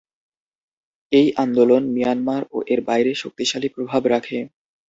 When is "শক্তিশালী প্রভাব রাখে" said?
3.21-4.37